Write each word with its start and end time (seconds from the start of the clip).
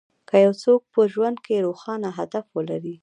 که 0.29 0.35
يو 0.45 0.53
څوک 0.63 0.81
په 0.93 1.01
ژوند 1.13 1.37
کې 1.45 1.63
روښانه 1.65 2.09
هدف 2.19 2.45
ولري. 2.57 2.95